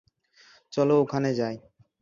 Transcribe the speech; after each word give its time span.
চল 0.73 0.89
ওখানে 0.95 1.29
যাই। 1.33 1.55